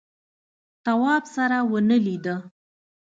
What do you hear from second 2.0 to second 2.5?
ولیده.